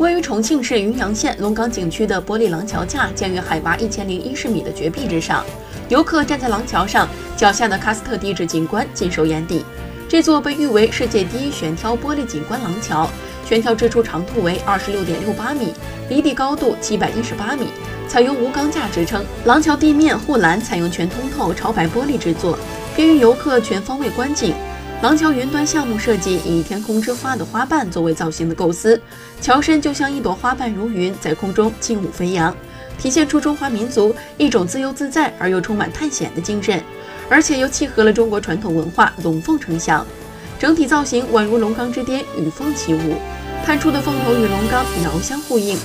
[0.00, 5.44] 位于重庆市云阳县龙岗景区的玻璃廊桥架建于海拔一千零一十米的绝壁之上，
[5.90, 9.62] 游客站在廊桥上，脚下的喀斯特地质景观尽收眼底。
[10.08, 13.10] 这座被誉为世界第一悬挑玻璃景观廊桥，
[13.46, 15.74] 悬挑支出长度为二十六点六八米，
[16.08, 17.66] 离地高度七百一十八米，
[18.08, 19.22] 采用无钢架支撑。
[19.44, 22.58] 廊桥地面护栏采用全通透超白玻璃制作，
[22.96, 24.54] 便于游客全方位观景。
[25.02, 29.00] 廊桥云端项目设计以天空之花的花瓣作为造型的构思，
[29.40, 32.54] 桥身就像一朵花瓣如云，在空中轻舞飞扬，
[32.98, 36.82] 体现出中华民族一种自由自在而又充满探险的精神，
[37.30, 40.06] 而且又契合了中国传统文化龙凤呈祥。
[40.58, 43.14] 整体造型宛如龙缸之巅，与凤起舞，
[43.64, 45.78] 探出的凤头与龙缸遥相呼应。